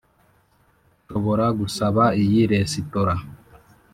[1.03, 3.13] nshobora gusaba iyi resitora.